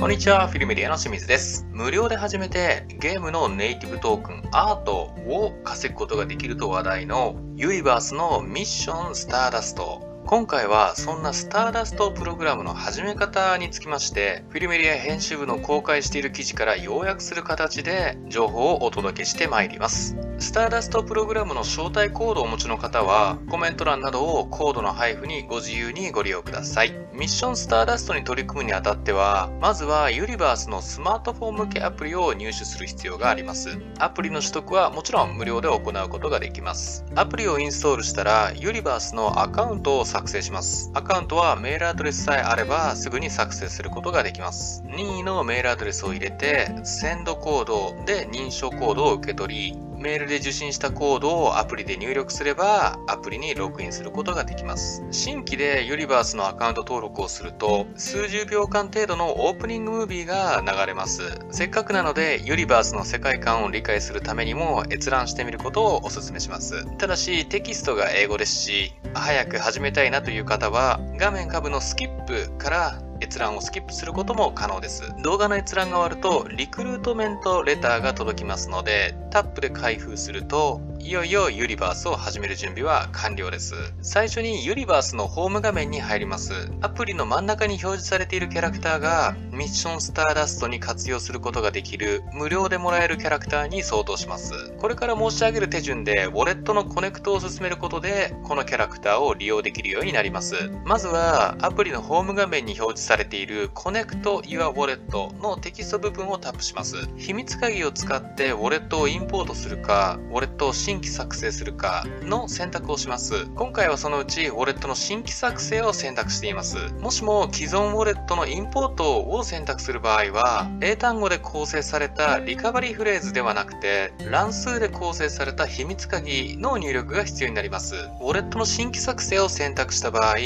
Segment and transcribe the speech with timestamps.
[0.00, 1.66] こんにちは、フィルメディアの清水です。
[1.72, 10.09] 無料で始めてゲームのネイティブトークンアートを稼ぐことができると話題のユイバースのミッションスターダスト。
[10.30, 20.16] 今回はそんなスターダストプログラムの始め方につきまして、フィルメディア編集部の公開している記事から要約する形で情報をお届けしてまいります。
[20.38, 26.94] スターダストプログラムの招待コードをお持ちの方は、コメント欄などをコードの配布にご自由にご利用ください。
[27.12, 33.76] ミッションスターダストに取り組むにあたっては、まずはユニバースのスマートフォン向けアプリを入手する必要があります。
[33.98, 37.04] アプリの取得はもちろん無料で行うことができます。
[37.16, 40.90] アプリをインストールしたら、ユニバースのアカウントを作成します。
[40.94, 44.82] アカウントはメールアドレスさえあればすぐに作成することができます。
[44.84, 55.04] 任意のメールアドレスを入れて、センドコードで認証コードを受け取り、メールで受信したコードをアプリで入力すれば、アプリにログインすることができます。
[55.10, 61.38] 新規でユニバースのアカウント登録をすると、数十秒間程度のオープニングムービーが流れます。
[61.50, 66.86] せっかくなので、ユニバースの世界観を理解するためにも閲覧してみることをお勧めします。
[66.96, 75.14] ただし、テキストが英語ですし、早く始めたいなという方は、画面下部のスキップから閲覧をスキップすることも可能です。
[75.22, 83.74] 動画の閲覧が終わると、リクルートメントレターが届きますので、タップで開封すると、いよいよユリバースを始める準備は完了です。
[84.02, 86.52] 最初にユリバースのホーム画面に入ります。
[86.82, 94.52] アプリの真ん中に表示されているキャラクターが、ミッションスターダストに活用することができる無料でもらえるキャラクターに相当します。
[94.78, 100.70] これから申し上げる手順で、ウォレットのコネクトを進めることで、このキャラクターを利用できるようになります。
[100.84, 107.08] まずは、アプリのホーム画面に表示されている Connect Your Wallet のテキスト部分をタップします。
[107.16, 113.46] 秘密鍵を使ってウォレットをインポートするか、ウォレットを新規作成するかの選択をします。
[113.54, 116.78] 今回はそのうちウォレットの新規作成を選択しています。
[116.98, 127.94] もしも既存ウォレットのインポートを選択する場合は、英単語で構成されたリカバリーフレーズではなくて、乱数で構成された秘密鍵の入力が必要になります。
[127.94, 130.38] ウォレットの新規作成を選択した場合、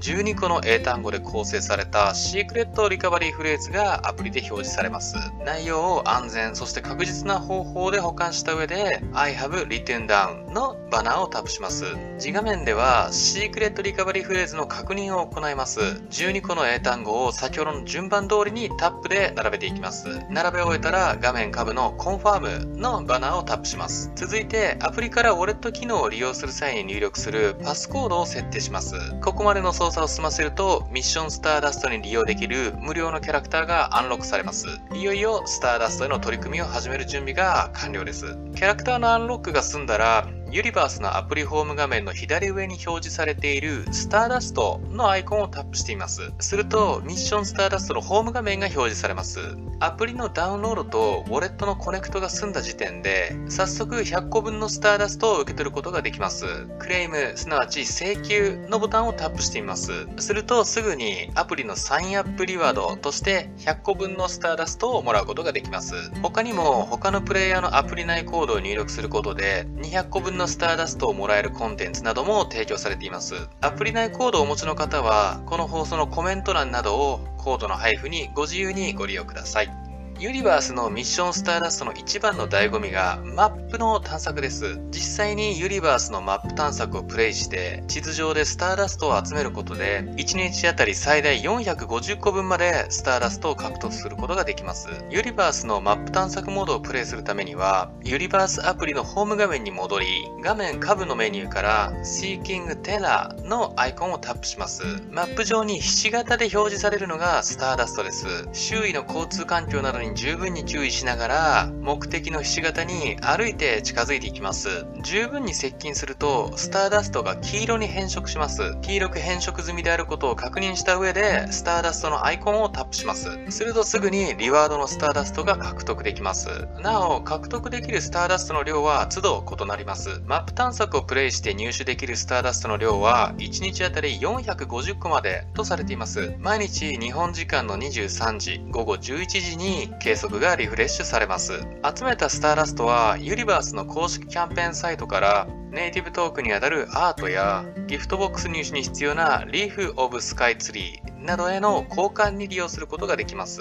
[0.00, 5.16] 12個の英単語で構成されたシークレットリカバリーフレーズがアプリで表示されます。
[5.44, 11.84] 内容を安全、そして確実な方法で保管した上で I have written down のバナーをタップします。
[12.18, 15.80] 次画面ではシークレットリカバリーフレーズの確認を行います。
[15.80, 20.08] 12個の英単語を先ほどの順番通りにタップで並べていきます。
[20.30, 24.10] 並べ終えたら画面下部の confirm のバナーをタップします。
[24.14, 28.94] 続いてアプリからウォレット機能を利用する際に入力するパスコードを設定します。
[29.20, 34.66] ここまでの操作を済ませるとミッションスターダストに利用できる無料のキャラクターがアンロックされます。
[34.94, 38.36] いよいよスターダストへの取り組みを始める準備が完了です。
[38.54, 46.32] キャラクターのアンロックが済んだらユリバースのアプリホーム画面の左上に表示されているスターダストのアイコンをタップしています。
[46.40, 49.38] するとミッションスターダストのホーム画面が表示されます。
[49.78, 56.44] アプリのダウンロードとウォレットのコネクトが済んだ時点で早速100個分のスターダストを受け取ることができます。
[56.80, 60.08] claim、すなわち請求のボタンをタップしてみます。
[60.18, 65.94] するとすぐにアプリのサインアップリワードとして100個分のスターダストをもらうことができます。
[66.22, 73.34] 他にも他のプレイヤーのアプリ内コードを入力することで200個分のスターダストをもらえるコンテンツなども提供されています。
[73.60, 79.79] アプリ内コードをお持ちの方はこの放送のコメント欄などをコードの配布にご自由にご利用ください。
[80.20, 84.78] ユリバースのミッションスターダストの一番の醍醐味がマップの探索です。
[84.90, 94.88] 実際にユリバースのマップ探索をプレイして地図上でスターダストを集めることで1日あたり最大450個分までスターダストを獲得することができます。
[95.08, 100.06] ユリバースのマップ探索モードをプレイするためにはユニバースアプリのホーム画面に戻り
[100.42, 104.82] 画面下部のメニューから Seeking Terror のアイコンをタップします。
[105.10, 108.26] マップ上にひし形で表示されるのがスターダストです。
[108.52, 114.86] 周囲の交通環境などに十分に注意しながら目的のひし形に歩いて近づいていきます。
[115.02, 118.76] 十分に接近するとスターダストが黄色に変色します。
[118.82, 123.28] 黄色く変色済みであることを確認した上でスターダストのアイコンをタップします。
[123.50, 126.48] するとすぐにリワードのスターダストが獲得できます。
[126.80, 130.20] なお獲得できるスターダストの量は都度異なります。
[130.26, 136.34] マップ探索をプレイして入手できるスターダストの量は1日あたり450個までとされています。
[136.38, 141.60] 毎日日本時間の23時午後11時に計測がリフレッシュされます。
[141.96, 153.60] 集めたスターラストはユニバースの公式キャンペーンサイトからネイティブトークにあたるアートやギフトボックス入手に必要なリーフ・オブ・スカイツリーなどへの交換に利用することができます。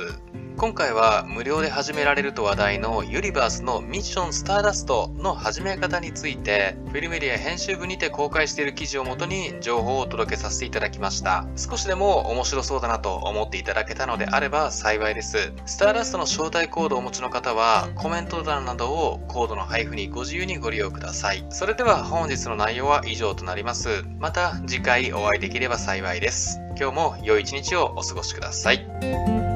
[0.59, 11.47] 今回は無料で始められると話題のユニバースのミッションスターダストの始め方についてフィルメディア編集部にて公開している記事をもとに情報をお届けさせていただきました。
[11.56, 15.53] 少しでも面白そうだなと思っていただけたのであれば幸いです。
[15.65, 21.45] スターダストの招待コードをお持ちの方はコメント欄などをコードの配布にご自由にご利用ください。
[21.51, 24.03] それでは本日の内容は以上となります。
[24.19, 26.59] また次回お会いできれば幸いです。
[26.77, 29.49] 今日も良い一日をお過ごしください。